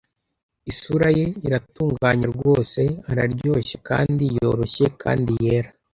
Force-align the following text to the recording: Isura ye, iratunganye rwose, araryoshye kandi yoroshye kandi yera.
Isura 0.71 1.07
ye, 1.17 1.25
iratunganye 1.47 2.25
rwose, 2.35 2.81
araryoshye 3.09 3.75
kandi 3.87 4.23
yoroshye 4.37 4.85
kandi 5.01 5.31
yera. 5.43 5.69